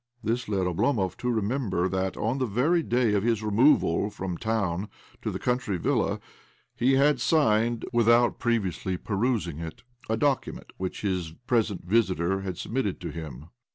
This 0.23 0.49
led 0.49 0.65
Oblomov 0.65 1.15
to 1.17 1.29
remember 1.29 1.87
that, 1.87 2.17
on 2.17 2.39
the 2.39 2.47
very 2.47 2.81
day 2.81 3.13
of 3.13 3.21
his 3.21 3.43
removal 3.43 4.09
from 4.09 4.35
town 4.35 4.89
to 5.21 5.29
the 5.29 5.37
country 5.37 5.77
villa, 5.77 6.19
he 6.75 6.93
had 6.93 7.21
signed, 7.21 7.85
without 7.93 8.39
previously 8.39 8.97
perusing 8.97 9.59
it, 9.59 9.83
a 10.09 10.17
document 10.17 10.71
which 10.77 11.01
his 11.01 11.33
present 11.45 11.85
visitor 11.85 12.41
had 12.41 12.57
submitted 12.57 12.99
to 13.01 13.11
him. 13.11 13.49